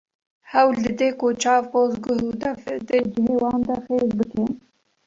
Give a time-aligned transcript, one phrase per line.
[0.51, 4.45] Hewl dide ku çav, poz, guh û dev di cihê wan de xêz bike.